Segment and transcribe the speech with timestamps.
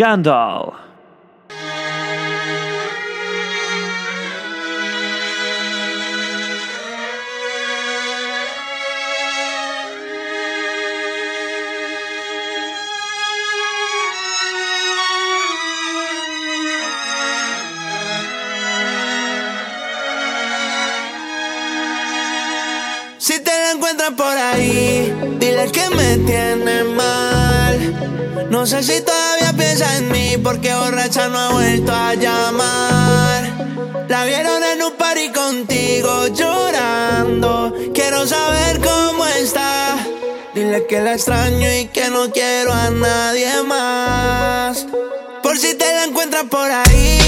[0.00, 0.76] Gandalf.
[23.18, 28.48] Si te la encuentras por ahí, dile que me tiene mal.
[28.48, 29.29] No sé si todavía
[29.80, 34.06] piensa en mí porque borracha no ha vuelto a llamar.
[34.08, 37.72] La vieron en un party contigo llorando.
[37.94, 39.96] Quiero saber cómo está.
[40.54, 44.86] Dile que la extraño y que no quiero a nadie más.
[45.42, 47.19] Por si te la encuentras por ahí.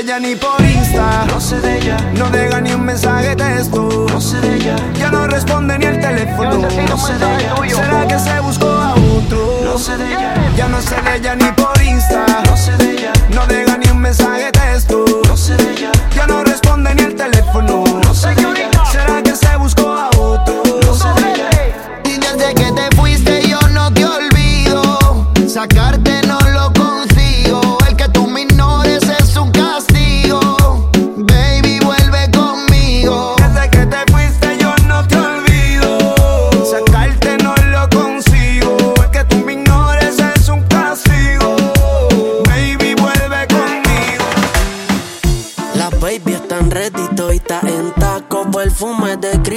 [0.00, 1.26] de ella ni por Insta.
[1.26, 1.96] No sé de ella.
[2.16, 4.06] No deja ni un mensaje texto.
[4.10, 4.76] No sé de ella.
[4.98, 6.68] Ya no responde ni el teléfono.
[6.88, 7.74] No sé de ella.
[7.74, 9.60] ¿Será que se buscó a otro?
[9.64, 10.34] No sé de ella.
[10.56, 12.24] Ya no sé de ella ni por Insta.
[12.46, 13.12] No sé de ella.
[13.34, 13.76] No deja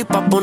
[0.05, 0.42] pa' poner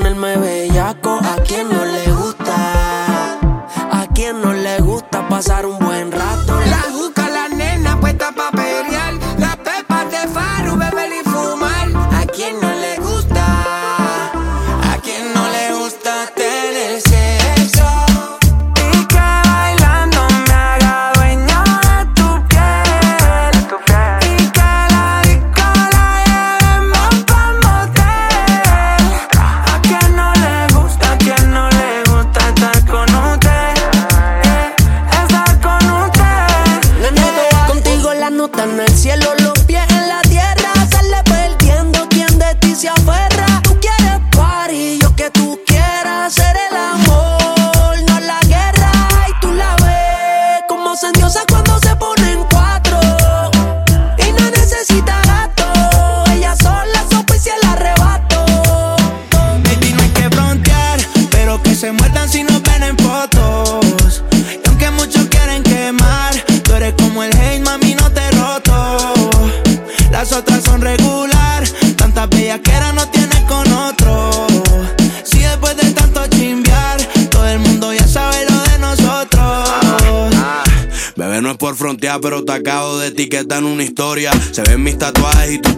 [83.30, 84.32] etiquetar en una historia.
[84.50, 85.74] Se ven mis tatuajes y tus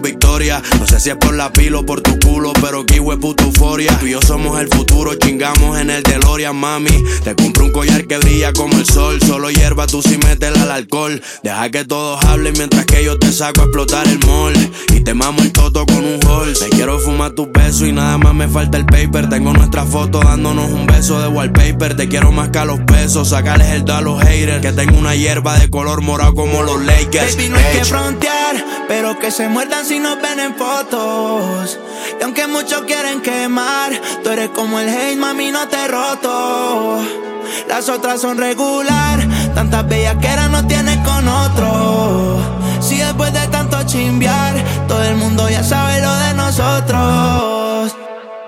[0.79, 3.43] No sé si es por la pila o por tu culo, pero que es puta.
[3.99, 7.03] Tú y yo somos el futuro, chingamos en el DeLorean, mami.
[7.23, 9.19] Te compro un collar que brilla como el sol.
[9.25, 11.21] Solo hierba, tú si metes al alcohol.
[11.43, 14.53] Deja que todos hablen mientras que yo te saco a explotar el mall.
[14.93, 16.53] Y te mamo el toto con un hall.
[16.57, 19.29] Te quiero fumar tus besos y nada más me falta el paper.
[19.29, 21.95] Tengo nuestra foto dándonos un beso de wallpaper.
[21.95, 24.61] Te quiero más que a los pesos, sacarles el do a los haters.
[24.61, 27.35] Que tengo una hierba de color morado como los Lakers.
[27.35, 31.79] Baby, no hay que frontear, pero que se muerdan si nos ven fotos.
[32.19, 33.91] Y aunque muchos quieren quemar,
[34.23, 36.99] tú eres como el hate, mami, no te roto.
[37.67, 39.19] Las otras son regular,
[39.53, 42.39] tantas bellas que eran no tienes con otro.
[42.81, 44.53] Si después de tanto chimbear,
[44.87, 47.95] todo el mundo ya sabe lo de nosotros.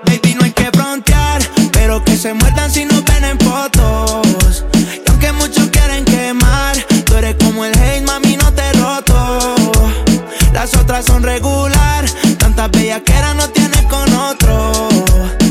[0.05, 1.41] Baby, no hay que frontear,
[1.71, 4.65] pero que se muerdan si nos ven en fotos.
[4.73, 9.45] Y aunque muchos quieren quemar, tú eres como el hate, mami, no te roto.
[10.53, 11.74] Las otras son regular,
[12.55, 15.44] tantas bellas que no tienes con otro.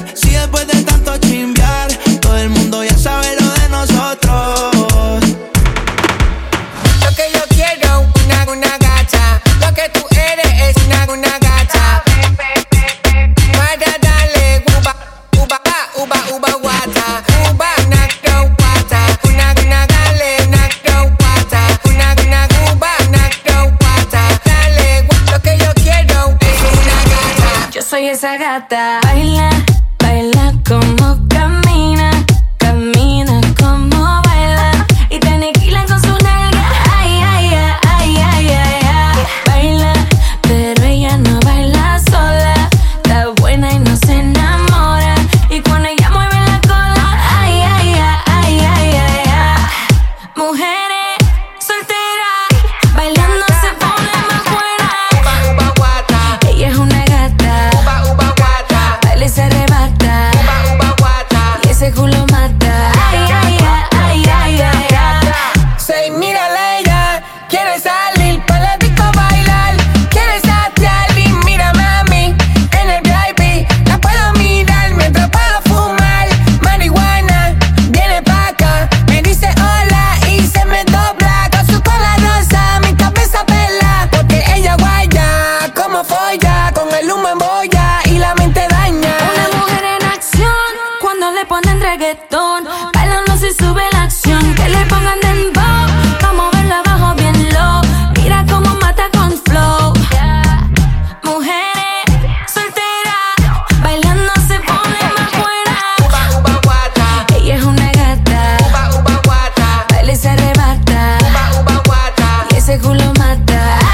[28.09, 29.04] Esa gata.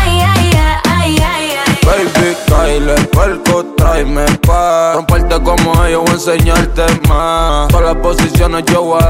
[0.01, 0.53] Ay, ay,
[0.85, 1.79] ay, ay, ay.
[1.85, 7.69] Baby, Kyle, perco, tráeme pa' Romperte como ellos, voy a enseñarte más.
[7.69, 9.01] Todas las posiciones yo voy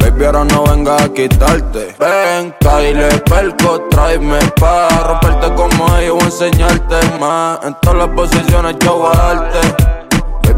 [0.00, 1.94] Baby, ahora no venga a quitarte.
[1.98, 7.60] Ven, Kyle, perco, tráeme pa' Romperte como ellos, voy a enseñarte más.
[7.64, 9.99] En todas las posiciones yo voy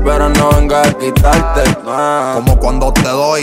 [0.05, 3.43] Ahora no venga a quitarte más Como cuando te doy,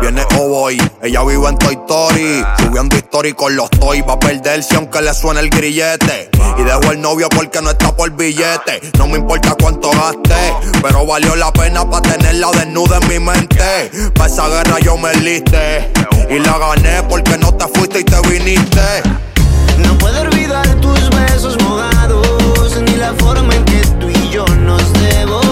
[0.00, 0.80] viene o voy.
[1.02, 4.02] Ella vive en Toy Story, subiendo story con los toys.
[4.08, 6.30] Va a perderse aunque le suene el grillete.
[6.58, 8.80] Y dejo el novio porque no está por billete.
[8.98, 13.90] No me importa cuánto gaste, pero valió la pena para tenerla desnuda en mi mente.
[14.14, 15.92] Pa' esa guerra yo me liste.
[16.30, 19.02] Y la gané porque no te fuiste y te viniste.
[19.78, 24.92] No puedo olvidar tus besos mojados, ni la forma en que tú y yo nos
[24.94, 25.45] devoramos.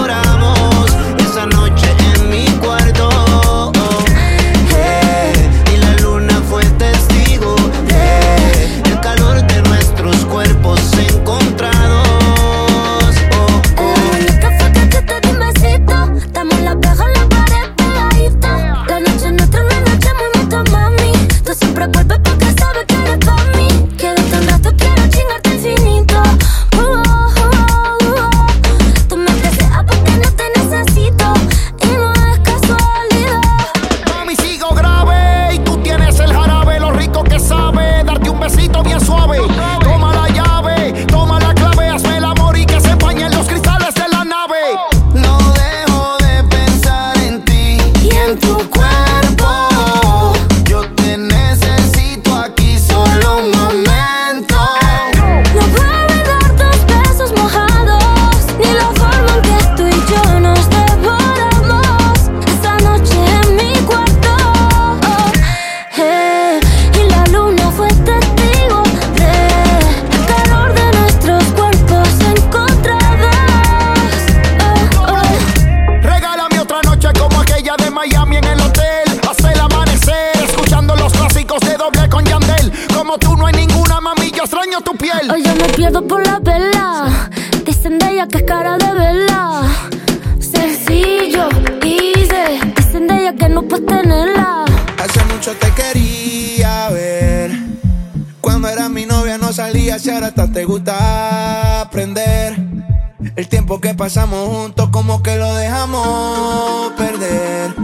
[104.15, 107.75] pasamos juntos, como que lo dejamos perder.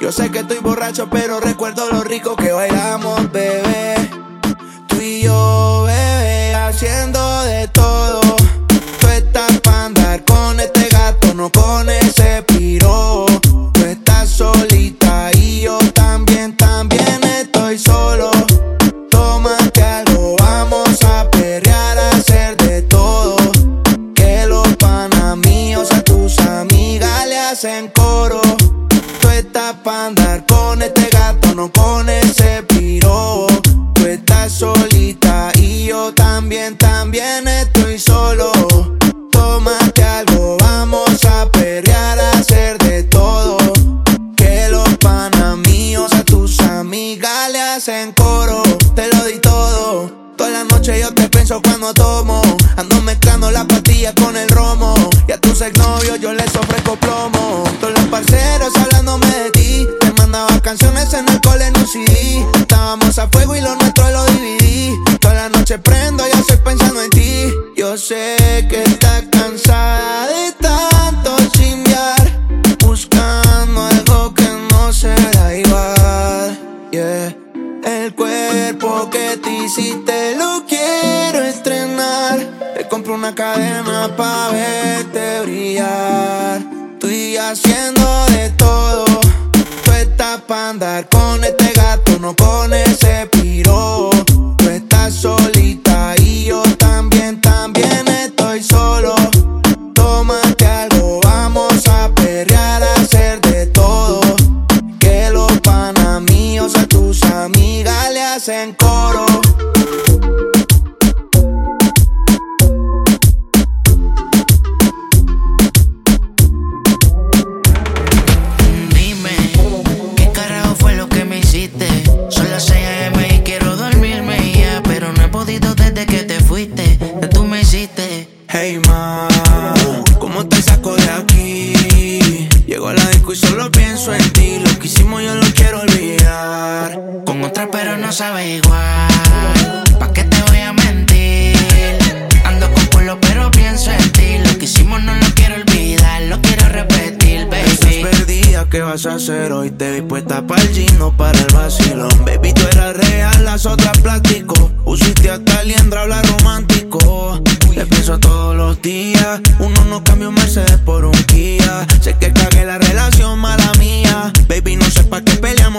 [0.00, 3.95] Yo sé que estoy borracho, pero recuerdo lo rico que bailamos, bebé.
[79.68, 82.38] Si te lo quiero estrenar,
[82.76, 86.62] te compro una cadena pa' verte brillar.
[87.00, 87.95] Tú y haciendo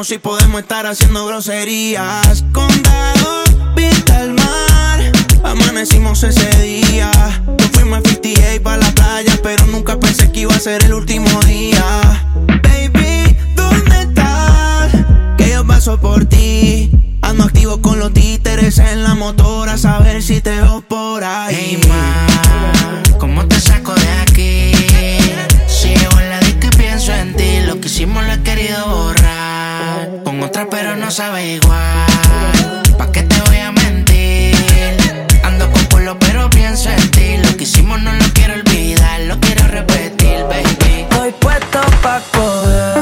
[0.07, 2.45] si podemos estar haciendo groserías.
[2.53, 3.43] Condado,
[3.75, 5.11] vista al mar,
[5.43, 7.11] amanecimos ese día.
[7.57, 10.93] Yo fui más 58 para la playa, pero nunca pensé que iba a ser el
[10.93, 12.25] último día.
[12.63, 14.93] Baby, ¿dónde estás?
[15.37, 16.89] Que yo paso por ti.
[17.21, 21.81] Ando activo con los títeres en la motora, a saber si te veo por ahí.
[21.81, 24.71] Hey, ma, ¿cómo te saco de aquí?
[26.97, 30.23] pienso en ti, lo que hicimos lo he querido borrar.
[30.23, 32.07] Con otra pero no sabe igual.
[32.97, 34.55] ¿Pa' qué te voy a mentir?
[35.43, 39.39] Ando con polo pero pienso en ti, lo que hicimos no lo quiero olvidar, lo
[39.39, 41.01] quiero repetir, baby.
[41.03, 42.96] Estoy puesto pa' poder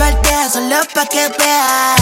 [0.00, 2.00] tatuarte solo pa' que veas.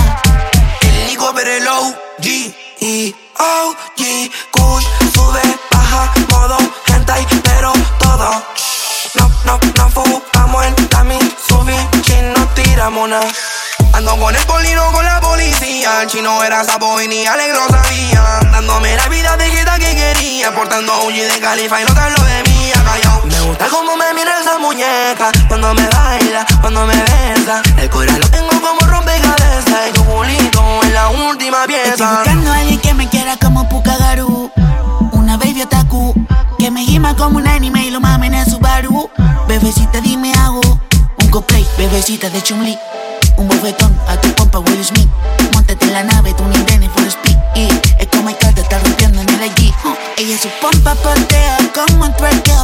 [0.82, 8.30] El higo pero el OG y e, OG Kush sube, baja, modo hentai, pero todo.
[9.14, 11.76] No, no, no fumamos el tami, subí,
[12.34, 13.28] no tiramos nada.
[13.92, 16.02] Ando con el polino con la policía.
[16.02, 18.22] El chino era sapo y ni Alex lo sabía.
[18.52, 20.54] Dándome la vida de que quería.
[20.54, 22.47] Portando un de califa y no tan lo de mí
[23.66, 28.49] como me mira esa muñeca Cuando me baila, cuando me besa El corazón lo tengo
[28.51, 33.09] como rompecabezas Y tu culito es la última pieza Estoy buscando a alguien que me
[33.09, 34.51] quiera como Pukagaru
[35.12, 36.14] Una baby otaku
[36.59, 39.11] Que me gima como un anime y lo mamen en su baru
[39.49, 40.61] Bebecita dime hago
[41.21, 42.79] Un cosplay, bebecita de chumli
[43.38, 45.09] un bofetón a tu pompa Will Smith.
[45.55, 47.37] Montate en la nave, tú ni Danny for speed.
[47.55, 47.68] Y
[47.99, 49.73] es como el te está rompiendo en el allí.
[50.16, 52.58] Ella es su pompa portea como un tuerteo.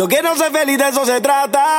[0.00, 1.76] Yo quiero ser feliz, de eso se trata.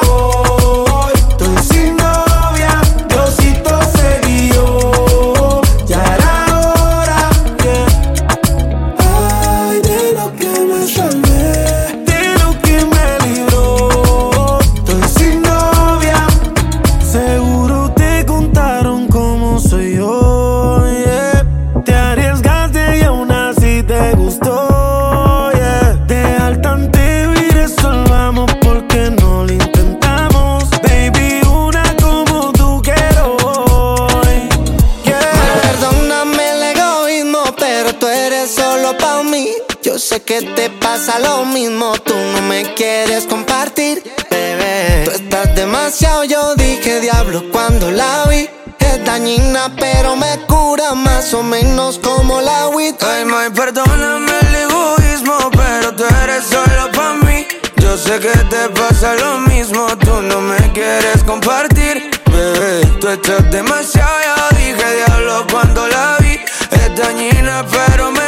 [41.19, 45.03] Lo mismo, tú no me quieres compartir, bebé.
[45.05, 48.49] Tú estás demasiado, yo dije diablo cuando la vi.
[48.79, 52.95] Es dañina, pero me cura más o menos como la weed.
[53.01, 57.45] Ay, my, perdóname el egoísmo, pero tú eres solo pa' mí.
[57.77, 62.85] Yo sé que te pasa lo mismo, tú no me quieres compartir, bebé.
[62.99, 66.39] Tú estás demasiado, ya dije diablo cuando la vi.
[66.71, 68.20] Es dañina, pero me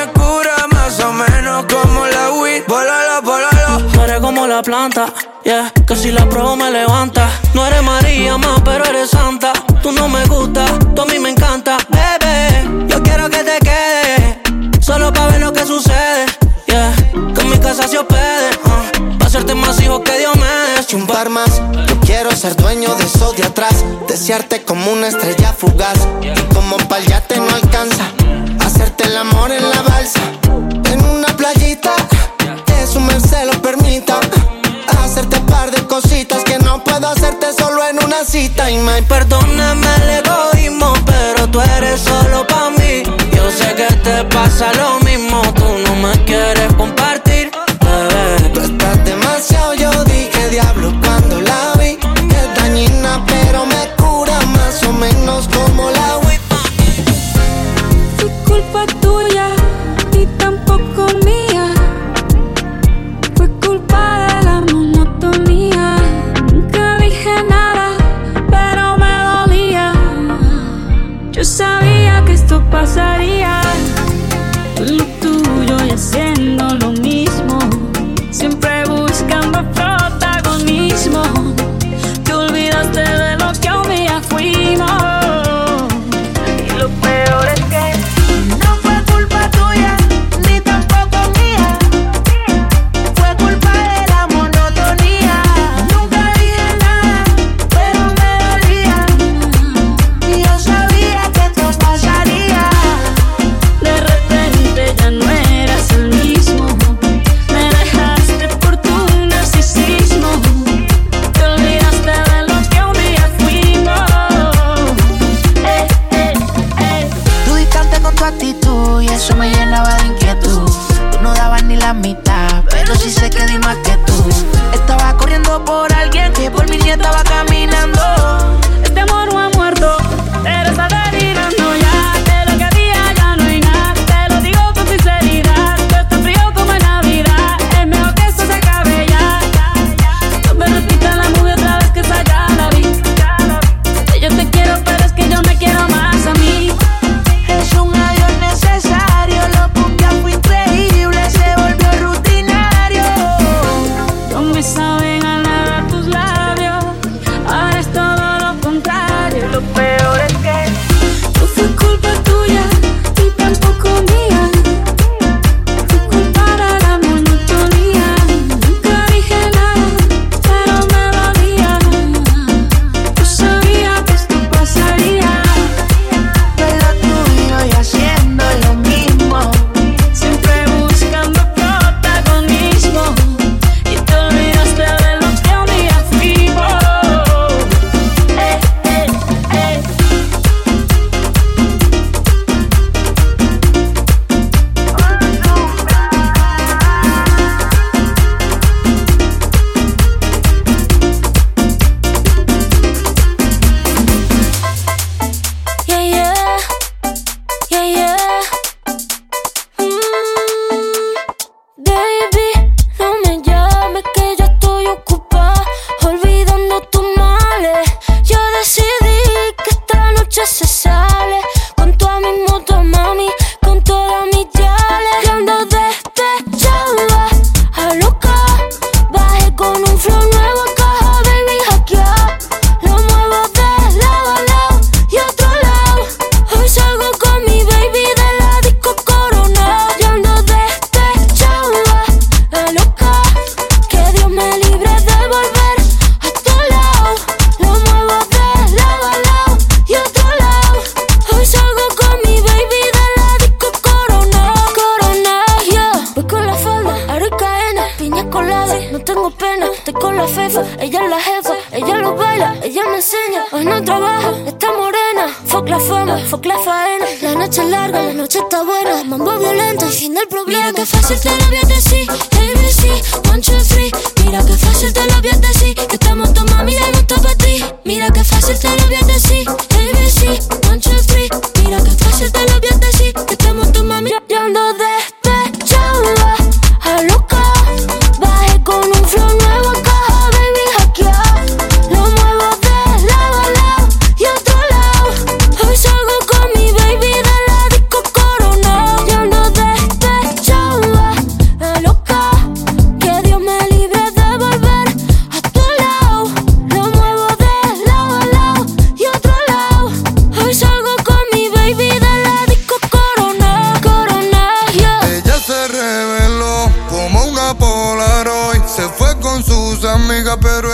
[4.34, 7.30] como la planta, yeah, que si la pruebo me levanta.
[7.54, 9.54] No eres María más, pero eres santa.
[9.82, 10.65] Tú no me gusta,
[10.96, 12.88] tú a mí me encanta, bebé.
[12.88, 16.26] Yo quiero que te quedes, solo para ver lo que sucede,
[16.65, 16.96] yeah.
[17.36, 20.96] Que en mi casa se hospede, uh, pa' hacerte más hijos que Dios me dé.
[20.96, 21.62] un par más.
[21.88, 23.86] Yo quiero ser dueño de eso de atrás.
[24.08, 26.00] Desearte como una estrella fugaz.
[26.22, 28.06] Y como pa'l yate no alcanza.
[28.60, 30.22] Hacerte el amor en la balsa.
[38.25, 38.69] Cita.
[38.69, 43.03] Y me Perdóname el egoísmo, pero tú eres solo pa' mí.
[43.36, 45.03] Yo sé que te pasa lo mismo,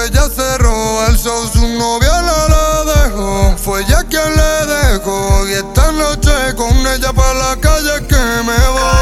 [0.10, 3.56] ella cerró el show, su novia la, la dejó.
[3.58, 5.48] Fue ella quien le dejó.
[5.48, 8.99] Y esta noche con ella para la calle que me voy.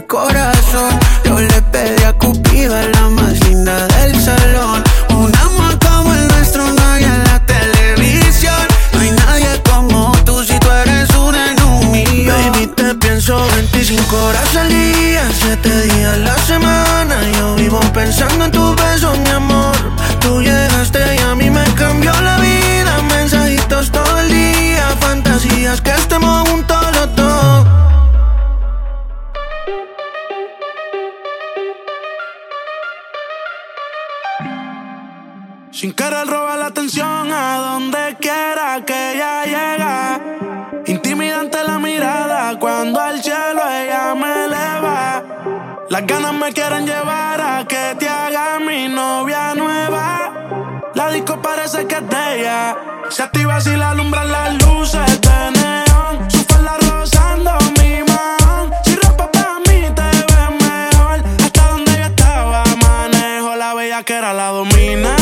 [0.00, 0.59] el corazón.
[53.90, 56.30] alumbran las luces de neón.
[56.30, 58.70] Su falda rozando mi man.
[58.84, 61.18] Si ropa para mí te ves mejor.
[61.44, 63.56] Hasta donde yo estaba manejo.
[63.56, 65.16] La bella que era la domina.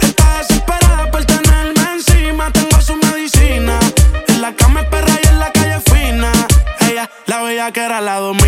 [0.00, 2.50] Está desesperada por tenerme encima.
[2.52, 3.78] Tengo su medicina.
[4.28, 6.32] En la cama es perra y en la calle fina.
[6.88, 8.47] Ella, la bella que era la domina.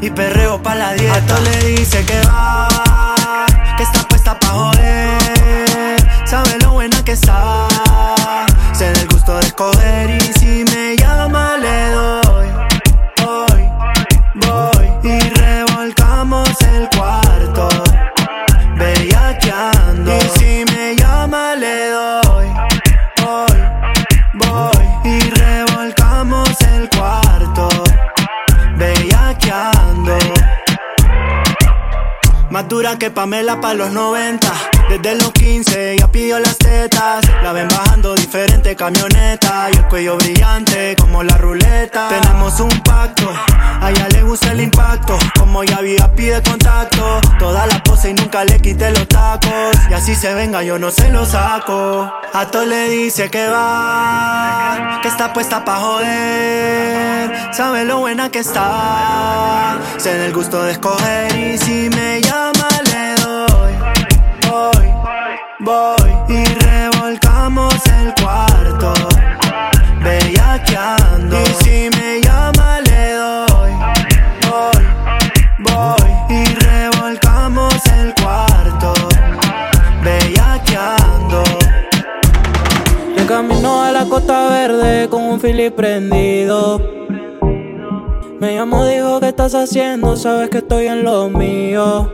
[0.00, 1.36] Y perreo pa' la dieta.
[1.36, 2.68] A le dice que va,
[33.20, 34.79] Pamela pa' los 90.
[34.90, 37.24] Desde los 15 ya pidió las tetas.
[37.44, 39.68] La ven bajando diferente camioneta.
[39.72, 42.08] Y el cuello brillante como la ruleta.
[42.08, 43.30] Tenemos un pacto.
[43.80, 45.16] A ella le gusta el impacto.
[45.38, 47.20] Como ya había pide contacto.
[47.38, 49.76] Toda la pose y nunca le quité los tacos.
[49.88, 52.12] Y así se venga, yo no se lo saco.
[52.34, 54.98] A todo le dice que va.
[55.02, 57.52] Que está puesta pa' joder.
[57.52, 59.78] Sabe lo buena que está.
[59.98, 61.36] Se da el gusto de escoger.
[61.36, 63.19] Y si me llama, le
[65.60, 66.10] voy.
[66.28, 68.92] Y revolcamos el cuarto.
[70.02, 71.36] Bellaqueando.
[71.40, 73.72] Y si me llama, le doy.
[74.48, 74.84] Voy,
[75.58, 76.10] voy.
[76.30, 78.92] Y revolcamos el cuarto.
[80.02, 81.42] Bellaqueando.
[83.16, 86.80] Yo camino a la Costa Verde con un fili prendido.
[88.40, 90.16] Me llamó, dijo, ¿qué estás haciendo?
[90.16, 92.10] Sabes que estoy en lo mío.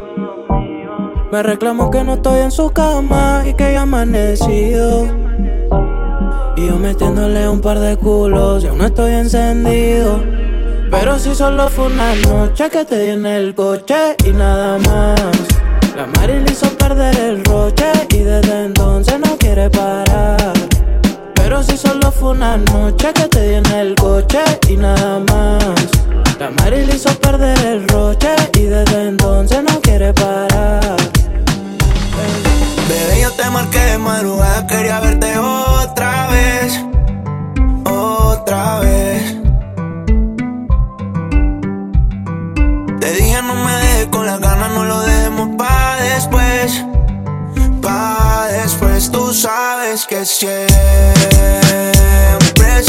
[1.32, 5.06] Me reclamo que no estoy en su cama y que ya amanecido.
[6.56, 10.22] Y yo metiéndole un par de culos, y aún no estoy encendido.
[10.90, 15.20] Pero si solo fue una noche que te di en el coche y nada más.
[15.96, 20.52] La Mari le hizo perder el roche y desde entonces no quiere parar.
[21.34, 25.64] Pero si solo fue una noche que te di en el coche y nada más.
[26.38, 31.05] La Mari le hizo perder el roche y desde entonces no quiere parar.
[33.26, 36.80] Yo te marqué de madrugada, quería verte otra vez,
[37.84, 39.36] otra vez.
[43.00, 46.84] Te dije no me dejes con las ganas, no lo dejemos pa' después,
[47.82, 49.10] pa' después.
[49.10, 50.68] Tú sabes que siempre
[52.78, 52.82] he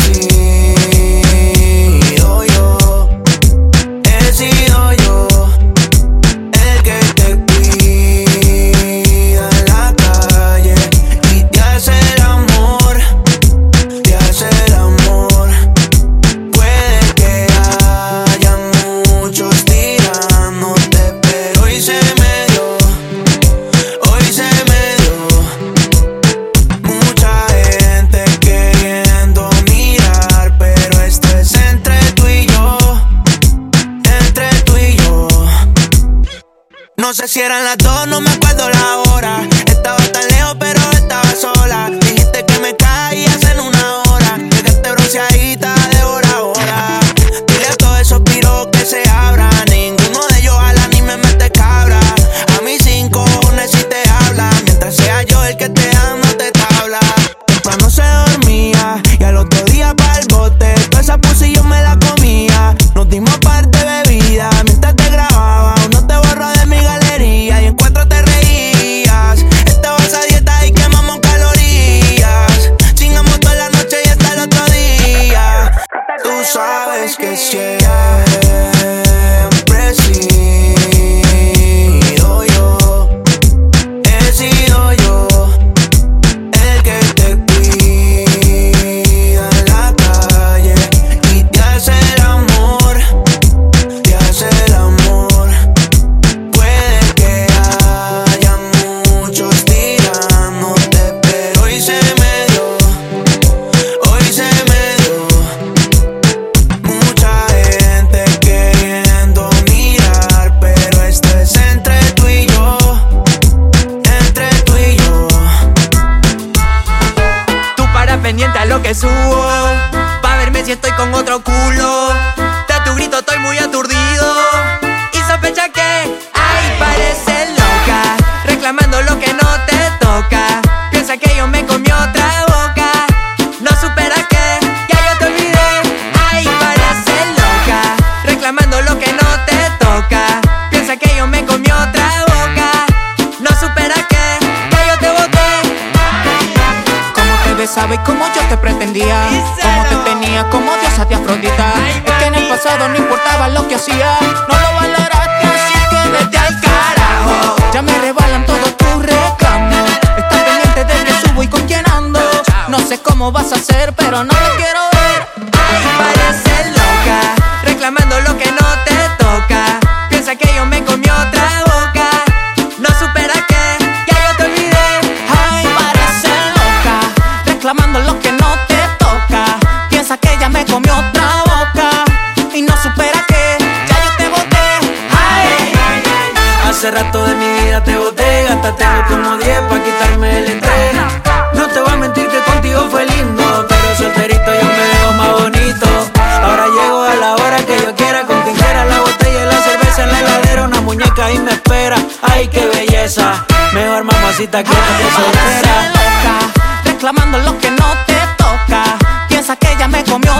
[203.07, 205.91] Mejor mamacita que no te soltera.
[205.93, 208.83] loca, reclamando lo que no te toca.
[209.29, 210.33] Piensa que ella me comió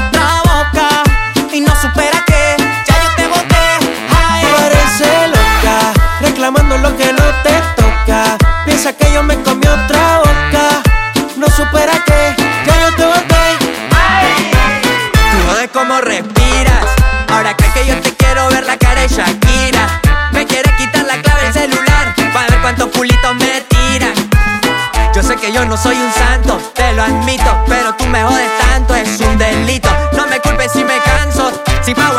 [25.57, 29.39] yo no soy un santo, te lo admito, pero tú me jodes tanto, es un
[29.39, 29.89] delito.
[30.15, 31.51] No me culpes si me canso,
[31.81, 32.16] si pago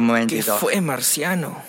[0.00, 1.62] momentito, fue, marciano?